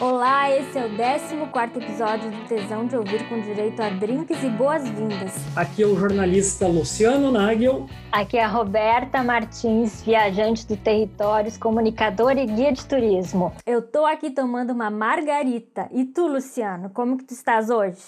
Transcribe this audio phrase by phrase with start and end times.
[0.00, 4.48] Olá, esse é o 14 episódio do Tesão de Ouvir com direito a drinks e
[4.48, 5.34] boas-vindas.
[5.56, 7.88] Aqui é o jornalista Luciano Nagel.
[8.12, 13.52] Aqui é a Roberta Martins, viajante do territórios, comunicadora e guia de turismo.
[13.66, 15.88] Eu tô aqui tomando uma margarita.
[15.90, 18.04] E tu, Luciano, como que tu estás hoje?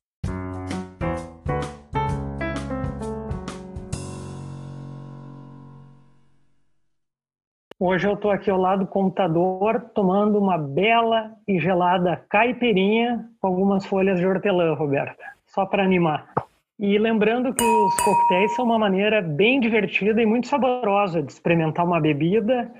[7.83, 13.47] Hoje eu estou aqui ao lado do computador tomando uma bela e gelada caipirinha com
[13.47, 16.31] algumas folhas de hortelã, Roberta, só para animar.
[16.79, 21.87] E lembrando que os coquetéis são uma maneira bem divertida e muito saborosa de experimentar
[21.87, 22.71] uma bebida,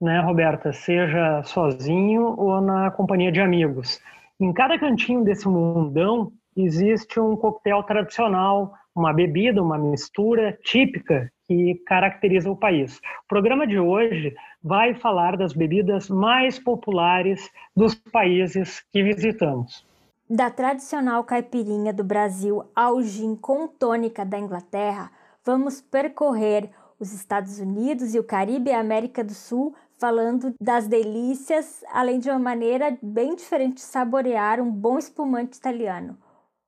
[0.00, 0.72] né, Roberta?
[0.72, 4.00] Seja sozinho ou na companhia de amigos.
[4.40, 11.76] Em cada cantinho desse mundão existe um coquetel tradicional, uma bebida, uma mistura típica que
[11.86, 12.98] caracteriza o país.
[13.24, 19.86] O programa de hoje vai falar das bebidas mais populares dos países que visitamos.
[20.28, 25.10] Da tradicional caipirinha do Brasil ao gin com tônica da Inglaterra,
[25.42, 26.68] vamos percorrer
[27.00, 32.18] os Estados Unidos e o Caribe e a América do Sul falando das delícias, além
[32.20, 36.16] de uma maneira bem diferente de saborear um bom espumante italiano,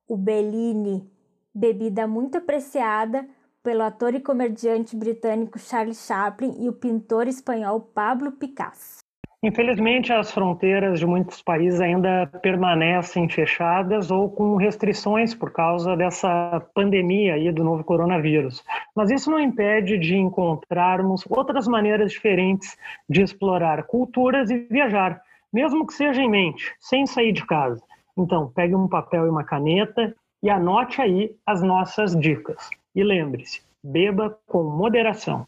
[0.07, 1.09] o Bellini,
[1.53, 3.25] bebida muito apreciada
[3.63, 9.01] pelo ator e comediante britânico Charlie Chaplin e o pintor espanhol Pablo Picasso.
[9.43, 16.61] Infelizmente, as fronteiras de muitos países ainda permanecem fechadas ou com restrições por causa dessa
[16.75, 18.63] pandemia aí do novo coronavírus.
[18.95, 22.77] Mas isso não impede de encontrarmos outras maneiras diferentes
[23.09, 25.19] de explorar culturas e viajar,
[25.51, 27.81] mesmo que seja em mente, sem sair de casa.
[28.15, 32.69] Então, pegue um papel e uma caneta e anote aí as nossas dicas.
[32.93, 35.47] E lembre-se, beba com moderação.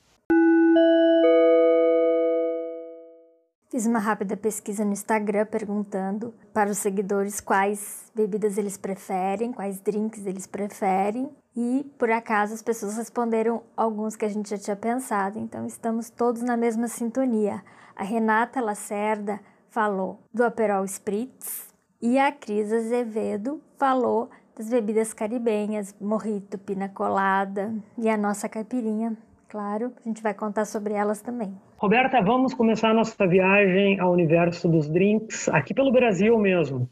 [3.69, 9.81] Fiz uma rápida pesquisa no Instagram perguntando para os seguidores quais bebidas eles preferem, quais
[9.81, 11.29] drinks eles preferem.
[11.57, 16.09] E por acaso as pessoas responderam alguns que a gente já tinha pensado, então estamos
[16.09, 17.61] todos na mesma sintonia.
[17.95, 19.39] A Renata Lacerda
[19.69, 27.73] falou do Aperol Spritz e a Cris Azevedo falou das bebidas caribenhas, morrito, pina colada
[27.97, 29.17] e a nossa caipirinha,
[29.49, 29.91] claro.
[29.99, 31.53] A gente vai contar sobre elas também.
[31.77, 36.89] Roberta, vamos começar a nossa viagem ao universo dos drinks aqui pelo Brasil mesmo.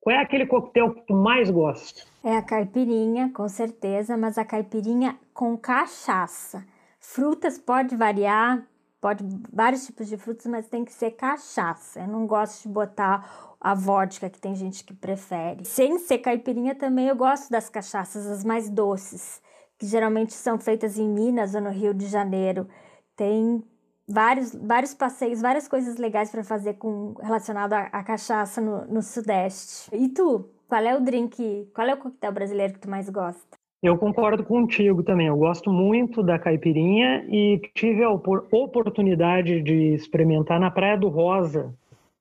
[0.00, 2.02] Qual é aquele coquetel que tu mais gosta?
[2.24, 6.64] É a caipirinha, com certeza, mas a caipirinha com cachaça.
[6.98, 8.62] Frutas pode variar,
[9.02, 11.98] pode vários tipos de frutas, mas tem que ser cachaça.
[12.00, 15.64] Eu não gosto de botar a vodka, que tem gente que prefere.
[15.64, 19.42] Sem ser caipirinha também eu gosto das cachaças as mais doces,
[19.76, 22.68] que geralmente são feitas em Minas ou no Rio de Janeiro.
[23.16, 23.62] Tem
[24.06, 29.02] vários, vários passeios, várias coisas legais para fazer com relacionado à, à cachaça no, no
[29.02, 29.90] Sudeste.
[29.92, 33.61] E tu, qual é o drink, qual é o coquetel brasileiro que tu mais gosta?
[33.82, 35.26] Eu concordo contigo também.
[35.26, 41.74] Eu gosto muito da caipirinha e tive a oportunidade de experimentar na Praia do Rosa,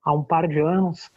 [0.04, 1.12] há um par de anos,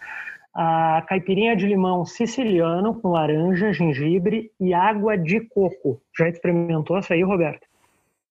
[0.54, 5.98] a caipirinha de limão siciliano com laranja, gengibre e água de coco.
[6.16, 7.66] Já experimentou essa aí, Roberto?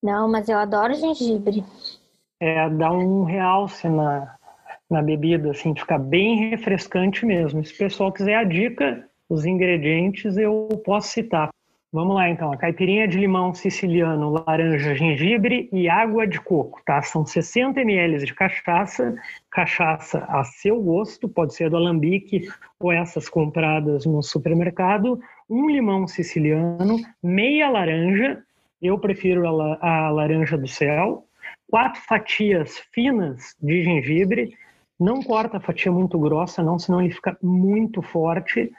[0.02, 1.64] Não, mas eu adoro gengibre.
[2.40, 4.36] É, dá um realce na,
[4.88, 7.66] na bebida, assim, fica bem refrescante mesmo.
[7.66, 11.50] Se o pessoal quiser a dica, os ingredientes eu posso citar.
[11.94, 17.00] Vamos lá então, a caipirinha de limão siciliano, laranja, gengibre e água de coco, tá?
[17.04, 19.14] São 60 ml de cachaça,
[19.52, 22.50] cachaça a seu gosto, pode ser do alambique
[22.80, 28.42] ou essas compradas no supermercado, um limão siciliano, meia laranja,
[28.82, 29.48] eu prefiro
[29.80, 31.28] a, laranja do céu,
[31.70, 34.58] quatro fatias finas de gengibre,
[35.00, 38.72] não corta a fatia muito grossa não, senão ele fica muito forte,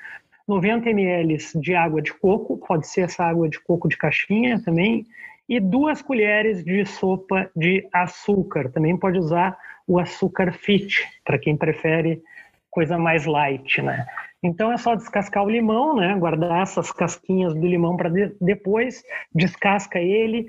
[0.46, 5.06] 90 ml de água de coco, pode ser essa água de coco de caixinha também,
[5.48, 8.70] e duas colheres de sopa de açúcar.
[8.70, 9.56] Também pode usar
[9.86, 12.22] o açúcar fit, para quem prefere
[12.70, 14.06] coisa mais light, né?
[14.42, 16.14] Então é só descascar o limão, né?
[16.18, 19.02] Guardar essas casquinhas do limão para de depois,
[19.34, 20.48] descasca ele,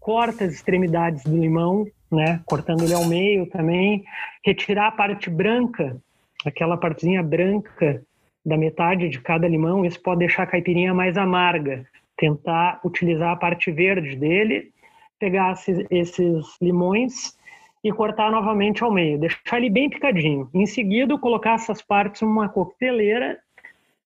[0.00, 2.40] corta as extremidades do limão, né?
[2.46, 4.04] Cortando ele ao meio também,
[4.44, 5.96] retirar a parte branca,
[6.44, 8.02] aquela partezinha branca
[8.44, 11.86] da metade de cada limão, isso pode deixar a caipirinha mais amarga.
[12.16, 14.72] Tentar utilizar a parte verde dele,
[15.18, 15.54] pegar
[15.90, 17.36] esses, limões
[17.82, 20.48] e cortar novamente ao meio, deixar ele bem picadinho.
[20.52, 23.38] Em seguida, colocar essas partes numa coqueteleira,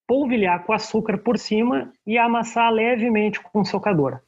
[0.07, 4.21] polvilhar com açúcar por cima e amassar levemente com um socador.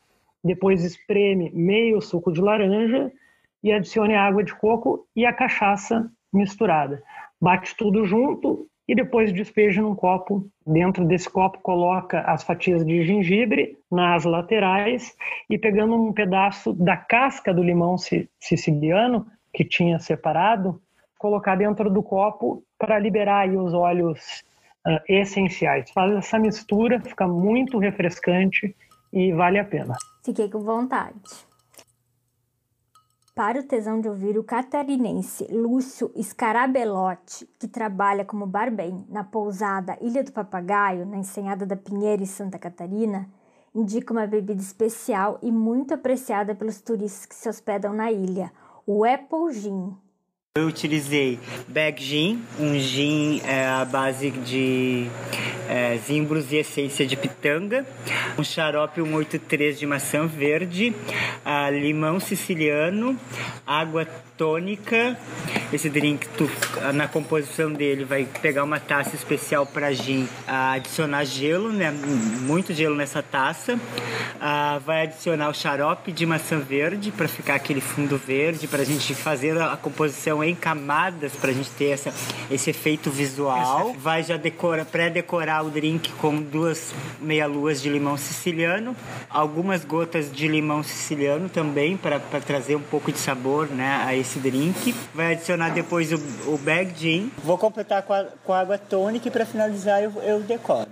[0.42, 3.10] Depois espreme meio suco de laranja
[3.62, 7.02] e adicione a água de coco e a cachaça misturada.
[7.40, 10.46] Bate tudo junto e depois despeja num copo.
[10.66, 15.14] Dentro desse copo coloca as fatias de gengibre nas laterais
[15.48, 17.96] e pegando um pedaço da casca do limão
[18.38, 20.80] siciliano que tinha separado,
[21.18, 24.44] colocar dentro do copo para liberar os óleos
[24.86, 25.90] uh, essenciais.
[25.90, 28.74] Faz essa mistura, fica muito refrescante
[29.12, 29.94] e vale a pena.
[30.24, 31.14] Fiquei com vontade.
[33.34, 39.98] Para o tesão de ouvir o catarinense Lúcio Scarabelotti, que trabalha como barman na pousada
[40.00, 43.28] Ilha do Papagaio, na Ensenhada da Pinheira, em Santa Catarina,
[43.74, 48.52] indica uma bebida especial e muito apreciada pelos turistas que se hospedam na ilha,
[48.86, 49.96] o Apple Gin.
[50.56, 55.08] Eu utilizei Bag Gin, um gin é, à base de
[55.68, 57.84] é, zimbros e essência de pitanga,
[58.38, 60.94] um xarope 183 de maçã verde,
[61.72, 63.18] limão siciliano,
[63.66, 64.06] água
[64.36, 65.16] tônica.
[65.72, 66.48] Esse drink, tu,
[66.92, 71.90] na composição dele, vai pegar uma taça especial para gin, adicionar gelo, né?
[71.90, 73.78] Muito gelo nessa taça.
[74.84, 79.14] vai adicionar o xarope de maçã verde para ficar aquele fundo verde, para a gente
[79.14, 82.12] fazer a composição em camadas, para a gente ter essa,
[82.50, 83.94] esse efeito visual.
[83.98, 88.94] Vai já decora, pré-decorar o drink com duas meia-luas de limão siciliano,
[89.28, 94.38] algumas gotas de limão siciliano também, para trazer um pouco de sabor né, a esse
[94.40, 94.92] drink.
[95.14, 96.16] Vai adicionar depois o,
[96.52, 97.30] o bag gin.
[97.38, 100.88] Vou completar com, a, com água tônica e para finalizar eu, eu decoro.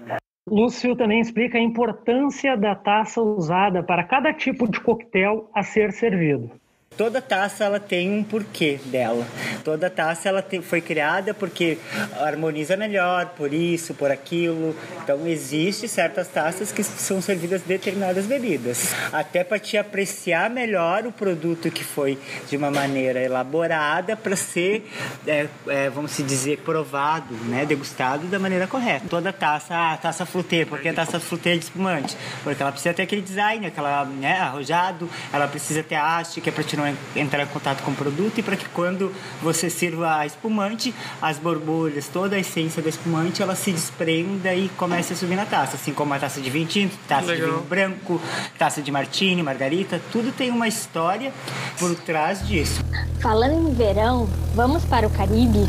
[0.49, 5.93] Lúcio também explica a importância da taça usada para cada tipo de coquetel a ser
[5.93, 6.51] servido.
[6.97, 9.27] Toda taça ela tem um porquê dela.
[9.65, 11.79] Toda taça ela tem, foi criada porque
[12.21, 14.77] harmoniza melhor, por isso, por aquilo.
[15.03, 21.13] Então existe certas taças que são servidas determinadas bebidas, até para te apreciar melhor o
[21.13, 22.19] produto que foi
[22.49, 24.87] de uma maneira elaborada para ser,
[25.27, 29.07] é, é, vamos se dizer, provado, né, degustado da maneira correta.
[29.09, 33.03] Toda taça, a taça flutê, porque a taça é de espumante, porque ela precisa ter
[33.03, 37.43] aquele design, aquela né, arrojado, ela precisa ter haste que é para tirar não entrar
[37.43, 42.09] em contato com o produto e para que quando você sirva a espumante, as borbulhas,
[42.09, 45.93] toda a essência da espumante, ela se desprenda e comece a subir na taça, assim
[45.93, 47.47] como a taça de vinho tinto, taça Legal.
[47.47, 48.21] de vinho branco,
[48.59, 51.33] taça de martini, margarita, tudo tem uma história
[51.79, 52.83] por trás disso.
[53.21, 55.69] Falando em verão, vamos para o Caribe?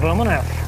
[0.00, 0.65] Vamos nessa.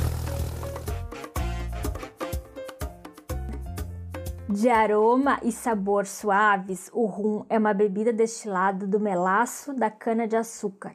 [4.49, 10.95] De aroma e sabor suaves, o rum é uma bebida destilada do melaço da cana-de-açúcar.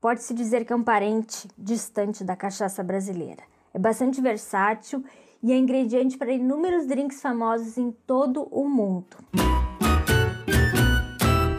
[0.00, 3.42] Pode-se dizer que é um parente distante da cachaça brasileira.
[3.74, 5.04] É bastante versátil
[5.42, 9.18] e é ingrediente para inúmeros drinks famosos em todo o mundo.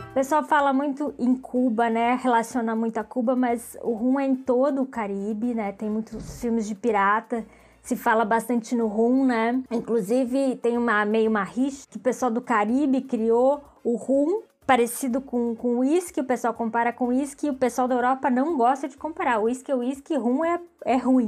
[0.09, 2.15] O pessoal fala muito em Cuba, né?
[2.15, 5.71] Relaciona muito a Cuba, mas o rum é em todo o Caribe, né?
[5.71, 7.45] Tem muitos filmes de pirata
[7.85, 9.61] se fala bastante no rum, né?
[9.69, 15.21] Inclusive tem uma meio uma rixa que o pessoal do Caribe criou o rum parecido
[15.21, 18.97] com com uísque, o pessoal compara com uísque o pessoal da Europa não gosta de
[18.97, 19.39] comparar.
[19.39, 21.27] Uísque é uísque, rum é, é ruim.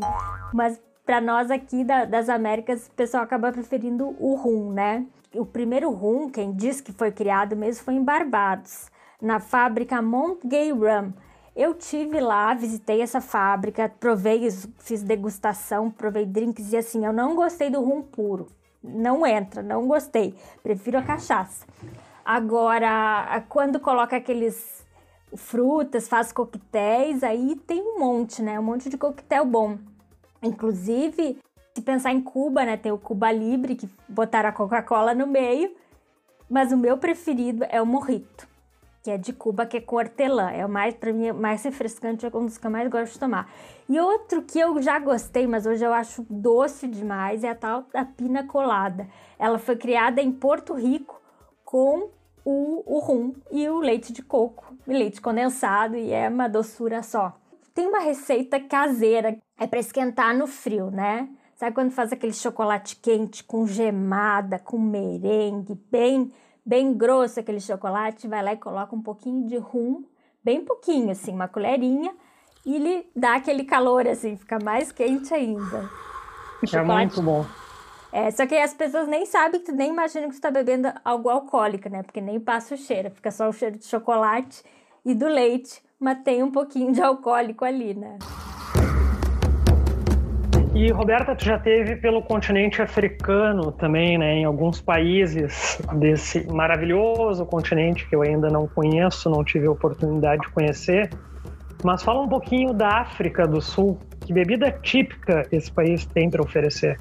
[0.51, 5.05] Mas para nós aqui da, das Américas, o pessoal acaba preferindo o rum, né?
[5.35, 8.89] O primeiro rum, quem diz que foi criado mesmo, foi em Barbados,
[9.21, 11.13] na fábrica Mount Gay Rum
[11.57, 17.35] eu tive lá, visitei essa fábrica, provei, fiz degustação, provei drinks e assim, eu não
[17.35, 18.47] gostei do rum puro.
[18.83, 20.35] Não entra, não gostei.
[20.61, 21.65] Prefiro a cachaça.
[22.23, 24.85] Agora, quando coloca aqueles
[25.35, 28.59] frutas, faz coquetéis, aí tem um monte, né?
[28.59, 29.79] Um monte de coquetel bom.
[30.43, 31.39] Inclusive,
[31.73, 32.77] se pensar em Cuba, né?
[32.77, 35.75] Tem o Cuba Libre, que botaram a Coca-Cola no meio.
[36.47, 38.47] Mas o meu preferido é o Morrito
[39.07, 40.51] que é de Cuba, que é com hortelã.
[40.51, 43.19] É o mais, para mim, mais refrescante, é um dos que eu mais gosto de
[43.19, 43.49] tomar.
[43.87, 47.85] E outro que eu já gostei, mas hoje eu acho doce demais, é a tal
[47.93, 49.07] da pina colada.
[49.39, 51.21] Ela foi criada em Porto Rico
[51.63, 52.09] com
[52.43, 57.01] o, o rum e o leite de coco, e leite condensado, e é uma doçura
[57.01, 57.33] só.
[57.73, 61.29] Tem uma receita caseira, é para esquentar no frio, né?
[61.55, 66.29] Sabe quando faz aquele chocolate quente com gemada, com merengue, bem
[66.67, 70.03] bem grosso aquele chocolate, vai lá e coloca um pouquinho de rum,
[70.43, 72.13] bem pouquinho, assim, uma colherinha,
[72.65, 75.89] e ele dá aquele calor, assim, fica mais quente ainda.
[76.73, 77.45] é muito bom.
[78.11, 81.87] É, só que as pessoas nem sabem, nem imaginam que você está bebendo algo alcoólico,
[81.87, 82.03] né?
[82.03, 84.61] Porque nem passa o cheiro, fica só o cheiro de chocolate
[85.05, 88.17] e do leite, mas tem um pouquinho de alcoólico ali, né?
[90.77, 97.43] E Roberta, tu já teve pelo continente africano também, né, em alguns países desse maravilhoso
[97.47, 101.09] continente que eu ainda não conheço, não tive a oportunidade de conhecer.
[101.83, 103.97] Mas fala um pouquinho da África do Sul.
[104.19, 106.99] Que bebida típica esse país tem para oferecer?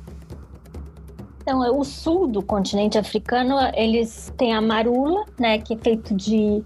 [1.42, 6.64] Então, o sul do continente africano, eles têm a marula, né, que é feito de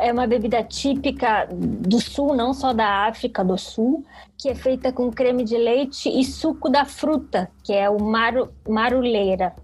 [0.00, 4.04] é uma bebida típica do sul, não só da África do Sul,
[4.36, 8.50] que é feita com creme de leite e suco da fruta, que é o maru,
[8.68, 9.54] maruleira,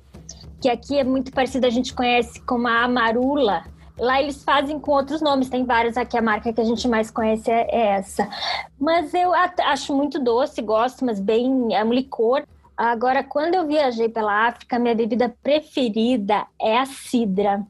[0.61, 3.65] que aqui é muito parecido, a gente conhece como a amarula.
[3.99, 7.11] Lá eles fazem com outros nomes, tem vários aqui, a marca que a gente mais
[7.11, 8.29] conhece é essa.
[8.79, 12.43] Mas eu acho muito doce, gosto, mas bem, é um licor.
[12.77, 17.65] Agora, quando eu viajei pela África, minha bebida preferida é a cidra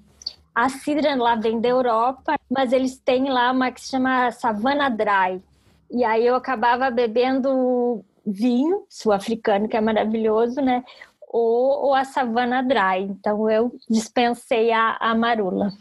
[0.54, 4.88] a cidra lá vem da Europa, mas eles têm lá uma que se chama Savana
[4.88, 5.42] Dry.
[5.90, 10.84] E aí eu acabava bebendo vinho sul-africano, que é maravilhoso, né?
[11.28, 13.02] Ou, ou, a Savana Dry.
[13.02, 15.73] Então eu dispensei a, a marula.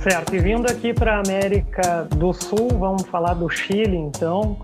[0.00, 4.58] Certo, e vindo aqui para a América do Sul, vamos falar do Chile, então.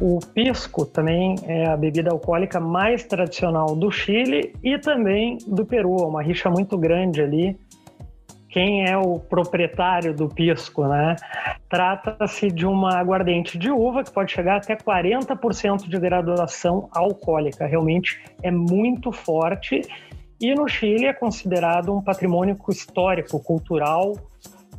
[0.00, 5.96] O pisco também é a bebida alcoólica mais tradicional do Chile e também do Peru,
[5.96, 7.58] uma rixa muito grande ali
[8.50, 11.14] quem é o proprietário do pisco, né?
[11.68, 17.64] Trata-se de uma aguardente de uva que pode chegar até 40% de graduação alcoólica.
[17.66, 19.82] Realmente é muito forte
[20.40, 24.14] e no Chile é considerado um patrimônio histórico, cultural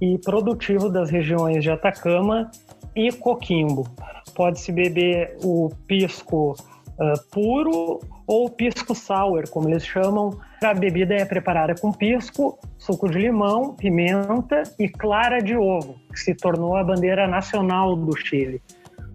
[0.01, 2.51] e produtivo das regiões de Atacama
[2.95, 3.87] e Coquimbo.
[4.35, 7.99] Pode-se beber o pisco uh, puro
[8.31, 10.39] ou pisco sour, como eles chamam.
[10.63, 16.17] A bebida é preparada com pisco, suco de limão, pimenta e clara de ovo, que
[16.17, 18.63] se tornou a bandeira nacional do Chile.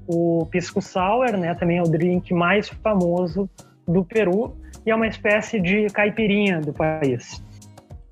[0.06, 3.48] O pisco sour, né, também é o drink mais famoso
[3.88, 4.54] do Peru
[4.84, 7.42] e é uma espécie de caipirinha do país.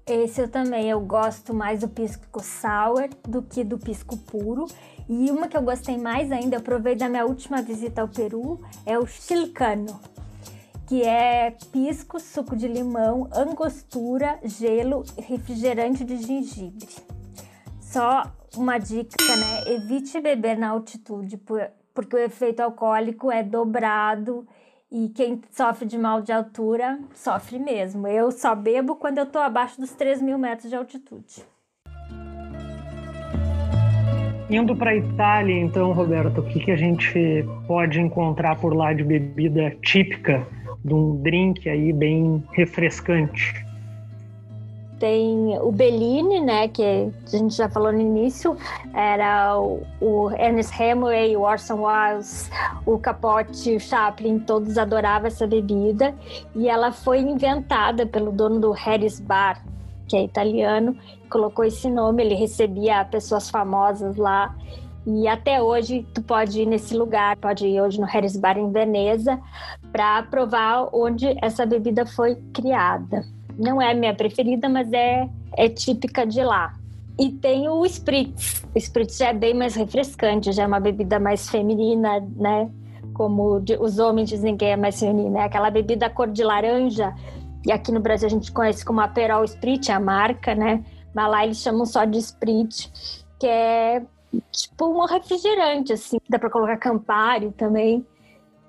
[0.06, 4.64] Esse eu também, eu gosto mais do pisco sour do que do pisco puro.
[5.06, 8.62] E uma que eu gostei mais ainda, eu provei da minha última visita ao Peru,
[8.86, 10.13] é o chilcano
[10.86, 16.88] que é pisco, suco de limão, angostura, gelo, refrigerante de gengibre.
[17.80, 18.24] Só
[18.56, 19.72] uma dica, né?
[19.74, 21.40] Evite beber na altitude,
[21.94, 24.46] porque o efeito alcoólico é dobrado
[24.90, 28.06] e quem sofre de mal de altura sofre mesmo.
[28.06, 31.44] Eu só bebo quando eu tô abaixo dos 3 mil metros de altitude.
[34.50, 39.02] Indo para Itália, então, Roberto, o que, que a gente pode encontrar por lá de
[39.02, 40.46] bebida típica
[40.84, 43.64] de um drink aí bem refrescante.
[44.98, 48.56] Tem o Bellini, né, que a gente já falou no início,
[48.94, 52.50] era o, o Ernest Hemingway, o Orson Welles,
[52.86, 56.14] o Capote, o Chaplin, todos adoravam essa bebida.
[56.54, 59.64] E ela foi inventada pelo dono do Harris Bar,
[60.06, 60.96] que é italiano,
[61.28, 64.54] colocou esse nome, ele recebia pessoas famosas lá
[65.06, 68.70] e até hoje tu pode ir nesse lugar, pode ir hoje no Harris Bar em
[68.70, 69.38] Veneza
[69.92, 73.24] para provar onde essa bebida foi criada.
[73.58, 76.74] Não é minha preferida, mas é, é típica de lá.
[77.18, 78.64] E tem o Spritz.
[78.74, 82.68] O Spritz já é bem mais refrescante, já é uma bebida mais feminina, né?
[83.12, 85.40] Como os homens dizem que é mais feminina.
[85.40, 87.14] É aquela bebida cor de laranja,
[87.64, 90.84] e aqui no Brasil a gente conhece como Aperol Spritz, a marca, né?
[91.14, 94.02] Mas lá eles chamam só de Spritz, que é
[94.50, 96.18] tipo um refrigerante, assim.
[96.28, 98.06] Dá para colocar Campari também.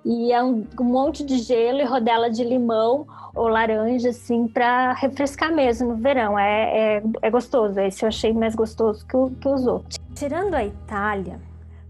[0.06, 4.94] E é um, um, monte de gelo e rodela de limão ou laranja, assim, para
[4.94, 6.38] refrescar mesmo no verão.
[6.38, 7.80] É, é, é, gostoso.
[7.80, 9.98] Esse eu achei mais gostoso que, que os outros.
[10.14, 11.42] Tirando a Itália,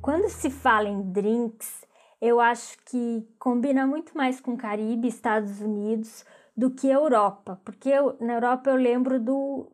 [0.01, 1.85] quando se fala em drinks,
[2.21, 6.23] eu acho que combina muito mais com Caribe, Estados Unidos,
[6.55, 7.59] do que Europa.
[7.65, 9.69] Porque eu, na Europa eu lembro do,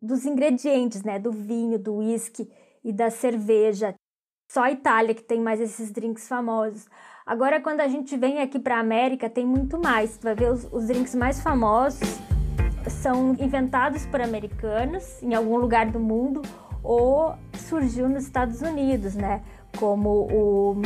[0.00, 1.18] dos ingredientes, né?
[1.18, 2.48] Do vinho, do whisky
[2.84, 3.94] e da cerveja.
[4.50, 6.86] Só a Itália que tem mais esses drinks famosos.
[7.24, 10.18] Agora, quando a gente vem aqui para a América, tem muito mais.
[10.18, 12.00] Tu vai ver os, os drinks mais famosos
[12.90, 16.42] são inventados por americanos em algum lugar do mundo
[16.82, 19.42] ou surgiu nos Estados Unidos, né?
[19.78, 20.82] Como o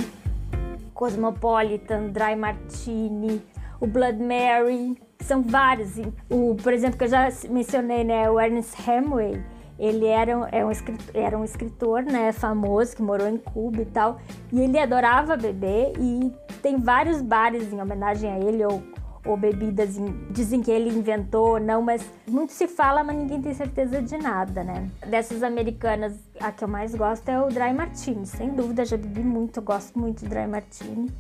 [0.93, 3.43] Cosmopolitan, Dry Martini,
[3.81, 5.95] o Blood Mary, são vários.
[6.31, 8.31] O, por exemplo, que eu já mencionei, né?
[8.31, 9.43] O Ernest Hemingway
[9.79, 13.87] ele era, é um, escritor, era um escritor né, famoso que morou em Cuba e
[13.87, 14.19] tal,
[14.53, 18.83] e ele adorava beber e tem vários bares em homenagem a ele ou,
[19.25, 23.53] ou bebidas em, dizem que ele inventou, não, mas muito se fala, mas ninguém tem
[23.53, 24.89] certeza de nada, né?
[25.07, 29.23] Dessas americanas, a que eu mais gosto é o Dry Martini, sem dúvida, já bebi
[29.23, 31.11] muito, gosto muito de Dry Martini.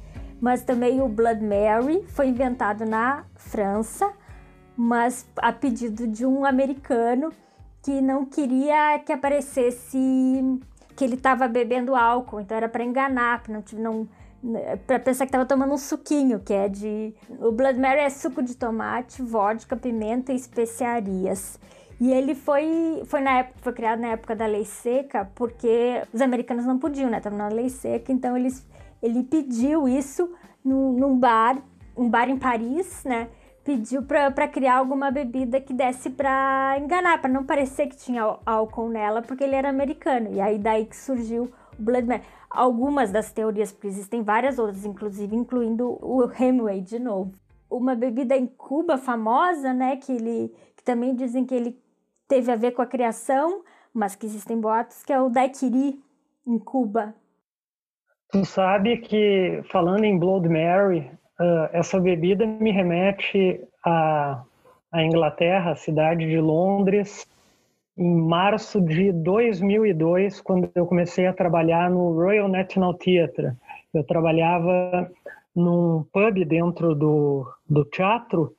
[0.41, 4.13] Mas também o Blood Mary foi inventado na França,
[4.77, 7.33] mas a pedido de um americano
[7.87, 9.97] que não queria que aparecesse
[10.97, 14.09] que ele estava bebendo álcool, então era para enganar, para não, não
[14.88, 18.43] para pensar que estava tomando um suquinho, que é de o Blood Mary é suco
[18.43, 21.61] de tomate, vodka, pimenta e especiarias.
[22.00, 26.21] E ele foi, foi na época, foi criado na época da lei seca, porque os
[26.21, 27.19] americanos não podiam, né?
[27.19, 28.66] Estavam na lei seca, então eles,
[29.00, 30.28] ele pediu isso
[30.64, 31.57] num, num bar,
[31.97, 33.28] um bar em Paris, né?
[33.67, 38.89] Pediu para criar alguma bebida que desse para enganar, para não parecer que tinha álcool
[38.89, 40.33] nela, porque ele era americano.
[40.33, 42.23] E aí daí que surgiu o Blood Mary.
[42.49, 47.33] Algumas das teorias, porque existem várias outras, inclusive incluindo o Hemingway de novo.
[47.69, 51.77] Uma bebida em Cuba famosa, né, que ele que também dizem que ele
[52.29, 56.01] teve a ver com a criação, mas que existem boatos, que é o daiquiri
[56.47, 57.17] em Cuba.
[58.31, 64.43] Tu sabe que, falando em Blood Mary, uh, essa bebida me remete à,
[64.90, 67.26] à Inglaterra, a cidade de Londres,
[67.97, 73.52] em março de 2002, quando eu comecei a trabalhar no Royal National Theatre.
[73.93, 75.11] Eu trabalhava
[75.55, 78.55] num pub dentro do, do teatro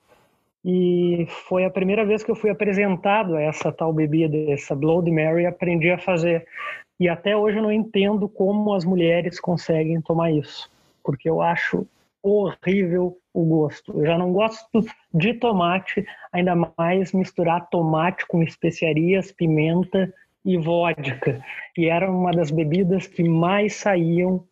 [0.65, 5.11] e foi a primeira vez que eu fui apresentado a essa tal bebida, essa Bloody
[5.11, 6.47] Mary, aprendi a fazer.
[6.99, 10.69] E até hoje eu não entendo como as mulheres conseguem tomar isso,
[11.03, 11.85] porque eu acho
[12.29, 13.99] horrível o gosto.
[13.99, 21.41] Eu já não gosto de tomate, ainda mais misturar tomate com especiarias, pimenta e vodka.
[21.77, 24.45] E era uma das bebidas que mais saíam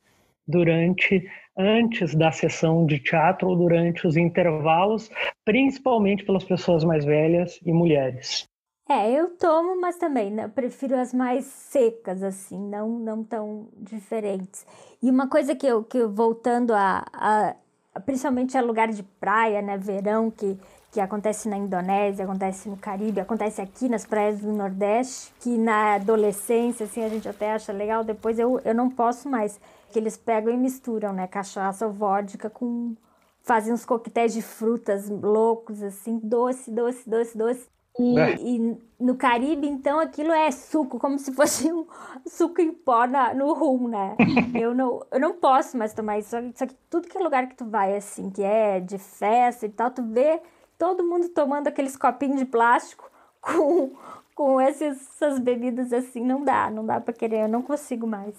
[0.48, 1.28] durante
[1.58, 5.10] antes da sessão de teatro ou durante os intervalos,
[5.44, 8.46] principalmente pelas pessoas mais velhas e mulheres.
[8.88, 14.66] É, eu tomo, mas também né, prefiro as mais secas, assim, não, não tão diferentes.
[15.02, 17.56] E uma coisa que eu, que eu voltando a, a
[18.00, 20.58] principalmente a lugar de praia, né, verão, que,
[20.92, 25.96] que acontece na Indonésia, acontece no Caribe, acontece aqui nas praias do Nordeste, que na
[25.96, 29.60] adolescência, assim, a gente até acha legal, depois eu, eu não posso mais
[29.92, 31.26] que eles pegam e misturam, né?
[31.26, 32.96] Cachaça ou vodka com.
[33.42, 37.70] Fazem uns coquetéis de frutas loucos, assim, doce, doce, doce, doce.
[37.98, 38.36] E, é.
[38.36, 41.86] e, no Caribe, então, aquilo é suco, como se fosse um
[42.28, 44.16] suco em pó na, no rum, né?
[44.54, 46.36] eu, não, eu não posso mais tomar isso.
[46.56, 49.70] Só que tudo que é lugar que tu vai, assim, que é de festa e
[49.70, 50.42] tal, tu vê
[50.78, 53.10] todo mundo tomando aqueles copinhos de plástico
[53.42, 53.92] com,
[54.36, 56.24] com esses, essas bebidas assim.
[56.24, 58.36] Não dá, não dá pra querer, eu não consigo mais.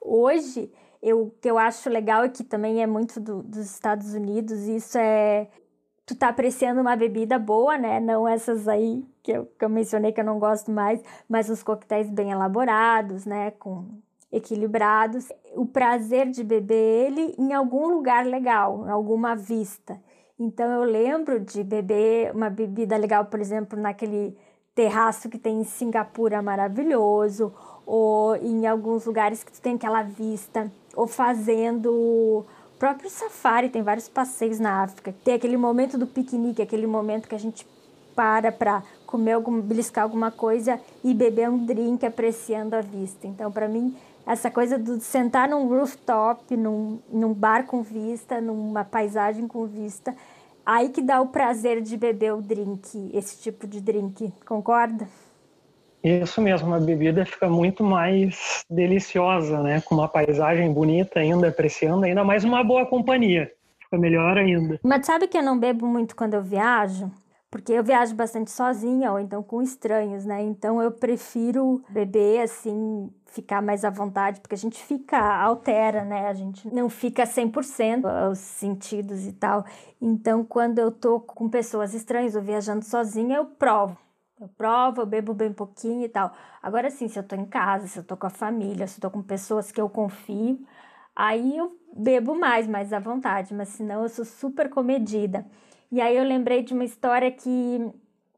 [0.00, 0.72] Hoje,
[1.02, 4.66] eu, o que eu acho legal é que também é muito do, dos Estados Unidos,
[4.66, 5.48] isso é
[6.14, 7.98] tu tá apreciando uma bebida boa, né?
[8.00, 11.62] Não essas aí que eu, que eu mencionei que eu não gosto mais, mas os
[11.62, 13.52] coquetéis bem elaborados, né?
[13.52, 13.86] Com
[14.30, 15.28] equilibrados.
[15.54, 20.00] O prazer de beber ele em algum lugar legal, em alguma vista.
[20.38, 24.36] Então eu lembro de beber uma bebida legal, por exemplo, naquele
[24.74, 27.52] terraço que tem em Singapura maravilhoso,
[27.86, 32.44] ou em alguns lugares que tu tem aquela vista, ou fazendo
[32.82, 35.14] próprio safari, tem vários passeios na África.
[35.22, 37.64] Tem aquele momento do piquenique, aquele momento que a gente
[38.12, 43.24] para para comer algum, beliscar alguma coisa e beber um drink apreciando a vista.
[43.24, 48.82] Então, para mim, essa coisa de sentar num rooftop, num, num bar com vista, numa
[48.82, 50.12] paisagem com vista,
[50.66, 55.06] aí que dá o prazer de beber o drink, esse tipo de drink, concorda?
[56.02, 59.80] Isso mesmo, a bebida fica muito mais deliciosa, né?
[59.82, 63.52] Com uma paisagem bonita ainda, apreciando, ainda mais uma boa companhia.
[63.78, 64.80] Fica melhor ainda.
[64.82, 67.10] Mas sabe que eu não bebo muito quando eu viajo?
[67.52, 70.42] Porque eu viajo bastante sozinha ou então com estranhos, né?
[70.42, 76.28] Então eu prefiro beber assim, ficar mais à vontade, porque a gente fica, altera, né?
[76.28, 79.66] A gente não fica 100% os sentidos e tal.
[80.00, 83.98] Então quando eu tô com pessoas estranhas ou viajando sozinha, eu provo.
[84.42, 86.34] Eu provo, eu bebo bem pouquinho e tal.
[86.60, 89.02] Agora sim, se eu tô em casa, se eu tô com a família, se eu
[89.02, 90.58] tô com pessoas que eu confio,
[91.14, 95.46] aí eu bebo mais, mais à vontade, mas senão eu sou super comedida.
[95.92, 97.88] E aí eu lembrei de uma história que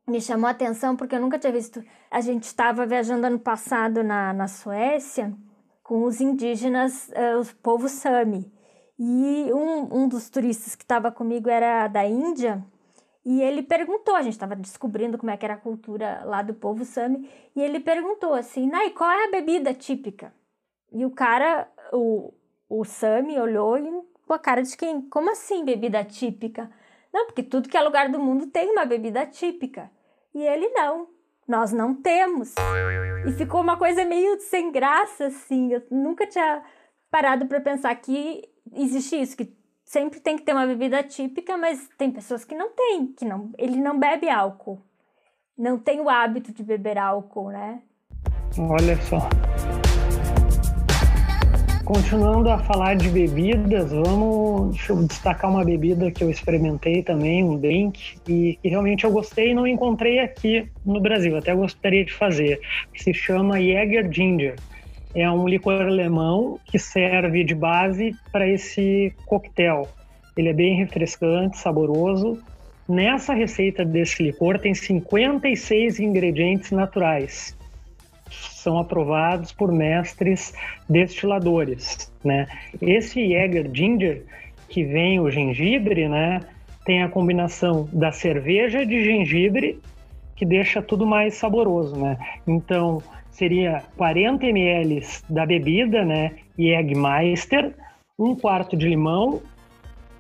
[0.07, 1.83] me chamou a atenção porque eu nunca tinha visto.
[2.11, 5.35] A gente estava viajando ano passado na, na Suécia
[5.83, 8.53] com os indígenas, uh, o povo Sami.
[8.99, 12.63] E um, um dos turistas que estava comigo era da Índia
[13.25, 16.53] e ele perguntou, a gente estava descobrindo como é que era a cultura lá do
[16.53, 20.33] povo Sami, e ele perguntou assim, Nai, qual é a bebida típica?
[20.93, 22.33] E o cara, o,
[22.69, 23.91] o Sami olhou e
[24.27, 25.03] com a cara de quem?
[25.03, 26.71] Como assim bebida típica?
[27.13, 29.91] Não, porque tudo que é lugar do mundo tem uma bebida típica.
[30.35, 31.09] E ele não,
[31.47, 32.55] nós não temos.
[33.29, 35.73] E ficou uma coisa meio sem graça, assim.
[35.73, 36.63] Eu nunca tinha
[37.11, 39.53] parado para pensar que existe isso, que
[39.85, 43.51] sempre tem que ter uma bebida típica, mas tem pessoas que não têm, que não,
[43.59, 44.81] ele não bebe álcool.
[45.57, 47.81] Não tem o hábito de beber álcool, né?
[48.59, 49.29] Olha só.
[51.85, 57.45] Continuando a falar de bebidas, vamos deixa eu destacar uma bebida que eu experimentei também,
[57.45, 62.03] um drink, e que realmente eu gostei e não encontrei aqui no Brasil, até gostaria
[62.03, 62.59] de fazer,
[62.97, 64.57] se chama Jäger Ginger.
[65.15, 69.89] É um licor alemão que serve de base para esse coquetel.
[70.37, 72.43] Ele é bem refrescante, saboroso.
[72.89, 77.57] Nessa receita desse licor tem 56 ingredientes naturais
[78.65, 80.55] são aprovados por mestres
[80.89, 82.47] destiladores, né?
[82.81, 84.25] Esse Jäger Ginger,
[84.69, 86.41] que vem o gengibre, né?
[86.85, 89.81] Tem a combinação da cerveja de gengibre,
[90.35, 92.19] que deixa tudo mais saboroso, né?
[92.47, 93.03] Então,
[93.35, 96.33] seria 40 ml da bebida, né?
[96.59, 97.75] Jägermeister,
[98.19, 99.43] um quarto de limão,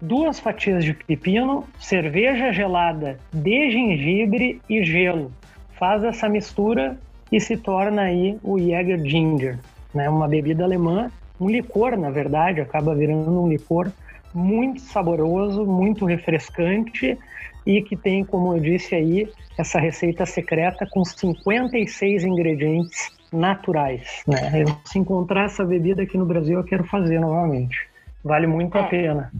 [0.01, 5.31] duas fatias de pepino, cerveja gelada de gengibre e gelo.
[5.79, 6.99] Faz essa mistura
[7.31, 9.59] e se torna aí o Jäger Ginger,
[9.95, 10.11] né?
[10.11, 13.91] Uma bebida alemã, um licor, na verdade, acaba virando um licor
[14.35, 17.19] muito saboroso, muito refrescante
[17.67, 24.23] e que tem, como eu disse aí, essa receita secreta com 56 ingredientes naturais.
[24.27, 24.65] Né?
[24.85, 27.89] Se encontrar essa bebida aqui no Brasil, eu quero fazer novamente.
[28.23, 28.81] Vale muito é.
[28.81, 29.33] a pena.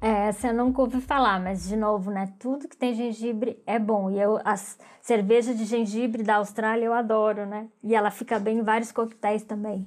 [0.00, 2.32] É, essa eu nunca ouvi falar, mas de novo, né?
[2.38, 4.10] Tudo que tem gengibre é bom.
[4.10, 7.66] E eu, as cervejas de gengibre da Austrália eu adoro, né?
[7.82, 9.84] E ela fica bem em vários coquetéis também.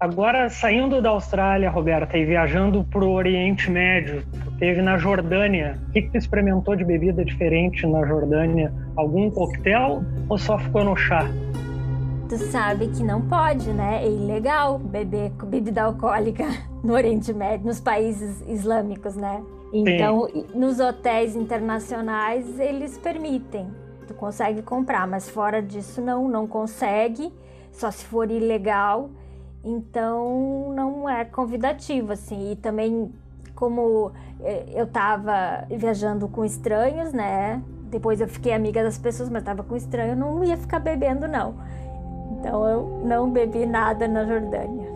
[0.00, 4.22] Agora, saindo da Austrália, Roberta, e viajando para o Oriente Médio,
[4.56, 5.76] teve na Jordânia.
[5.88, 8.72] O que, que tu experimentou de bebida diferente na Jordânia?
[8.94, 11.26] Algum coquetel ou só ficou no chá?
[12.28, 14.04] tu sabe que não pode, né?
[14.04, 16.44] É ilegal beber bebida alcoólica
[16.84, 19.42] no Oriente Médio, nos países islâmicos, né?
[19.72, 20.44] Então, Sim.
[20.54, 23.68] nos hotéis internacionais eles permitem,
[24.06, 27.32] tu consegue comprar, mas fora disso não, não consegue,
[27.72, 29.10] só se for ilegal.
[29.68, 32.52] Então, não é convidativo, assim.
[32.52, 33.12] E também,
[33.54, 37.62] como eh, eu tava viajando com estranhos, né?
[37.90, 41.54] Depois eu fiquei amiga das pessoas, mas tava com estranho, não ia ficar bebendo, não.
[42.32, 44.88] Então eu não bebi nada na Jordânia.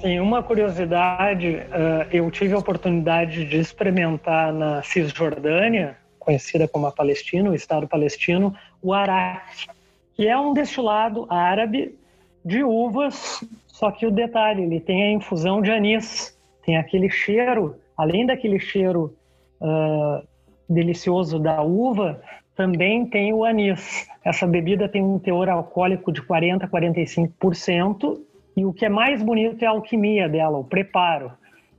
[0.00, 6.92] Sim, uma curiosidade, uh, eu tive a oportunidade de experimentar na Cisjordânia, conhecida como a
[6.92, 9.66] Palestina, o Estado palestino, o arak,
[10.14, 11.98] que é um destilado árabe
[12.44, 13.42] de uvas,
[13.74, 18.60] só que o detalhe, ele tem a infusão de anis, tem aquele cheiro, além daquele
[18.60, 19.16] cheiro
[19.60, 20.24] uh,
[20.70, 22.22] delicioso da uva,
[22.54, 24.08] também tem o anis.
[24.24, 28.20] Essa bebida tem um teor alcoólico de 40 a 45%,
[28.56, 31.32] e o que é mais bonito é a alquimia dela, o preparo.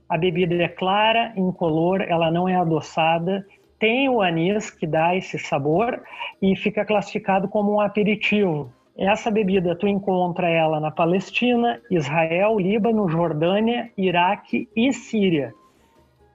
[0.06, 3.42] A bebida é clara, incolor, ela não é adoçada,
[3.78, 6.02] tem o anis que dá esse sabor
[6.42, 8.70] e fica classificado como um aperitivo.
[8.98, 15.52] Essa bebida tu encontra ela na Palestina, Israel, Líbano, Jordânia, Iraque e Síria.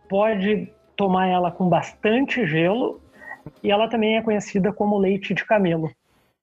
[0.08, 3.02] Pode tomar ela com bastante gelo
[3.64, 5.90] e ela também é conhecida como leite de camelo.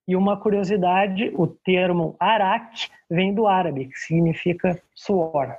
[0.08, 5.54] E uma curiosidade, o termo arak vem do árabe, que significa suor.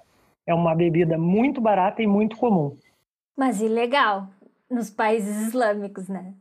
[0.45, 2.75] É uma bebida muito barata e muito comum.
[3.37, 4.27] Mas ilegal
[4.69, 6.33] nos países islâmicos, né?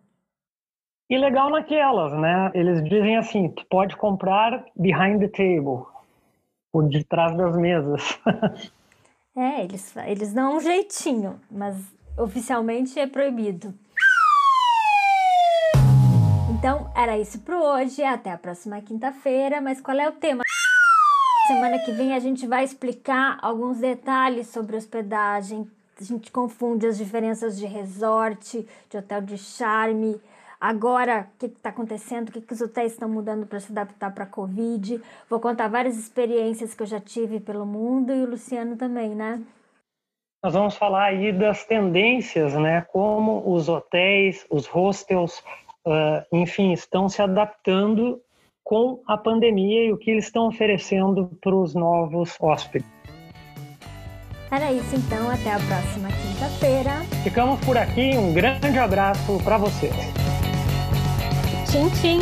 [1.11, 2.51] Ilegal naquelas, né?
[2.53, 5.87] Eles dizem assim, tu pode comprar behind the table,
[6.71, 8.21] por detrás das mesas.
[9.35, 11.77] é, eles, eles dão um jeitinho, mas
[12.19, 13.73] oficialmente é proibido.
[16.51, 18.03] Então, era isso por hoje.
[18.03, 19.63] Até a próxima quinta-feira.
[19.63, 20.43] Mas qual é o tema?
[21.47, 25.71] Semana que vem a gente vai explicar alguns detalhes sobre hospedagem.
[25.99, 30.21] A gente confunde as diferenças de resort, de hotel de charme.
[30.61, 32.29] Agora, o que está acontecendo?
[32.29, 35.01] O que, que os hotéis estão mudando para se adaptar para a Covid?
[35.31, 39.41] Vou contar várias experiências que eu já tive pelo mundo e o Luciano também, né?
[40.43, 42.83] Nós vamos falar aí das tendências, né?
[42.93, 45.43] Como os hotéis, os hostels
[45.87, 48.21] uh, enfim, estão se adaptando
[48.63, 52.89] com a pandemia e o que eles estão oferecendo para os novos hóspedes.
[54.51, 56.91] Era isso então, até a próxima quinta-feira.
[57.23, 60.28] Ficamos por aqui, um grande abraço para vocês.
[61.69, 62.19] 亲亲